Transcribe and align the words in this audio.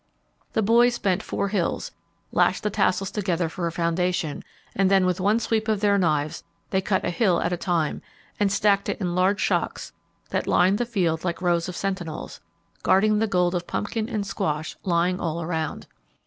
The 0.53 0.63
boys 0.63 0.97
bent 0.97 1.21
four 1.21 1.49
hills, 1.49 1.91
lashed 2.31 2.63
the 2.63 2.71
tassels 2.71 3.11
together 3.11 3.47
for 3.47 3.67
a 3.67 3.71
foundation, 3.71 4.43
and 4.75 4.89
then 4.89 5.05
with 5.05 5.19
one 5.21 5.39
sweep 5.39 5.67
of 5.67 5.79
their 5.79 5.99
knives, 5.99 6.43
they 6.71 6.81
cut 6.81 7.05
a 7.05 7.11
hill 7.11 7.39
at 7.39 7.53
a 7.53 7.55
time, 7.55 8.01
and 8.39 8.51
stacked 8.51 8.89
it 8.89 8.99
in 8.99 9.13
large 9.13 9.39
shocks, 9.39 9.91
that 10.31 10.47
lined 10.47 10.79
the 10.79 10.87
field 10.87 11.23
like 11.23 11.39
rows 11.39 11.69
of 11.69 11.75
sentinels, 11.77 12.41
guarding 12.81 13.19
the 13.19 13.27
gold 13.27 13.53
of 13.53 13.67
pumpkin 13.67 14.09
and 14.09 14.25
squash 14.25 14.75
lying 14.83 15.19
all 15.19 15.39
around. 15.39 15.85